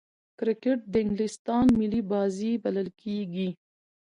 کرکټ 0.37 0.79
د 0.91 0.93
انګلستان 1.03 1.65
ملي 1.79 2.01
بازي 2.11 2.51
بلل 2.63 2.89
کیږي. 3.01 3.49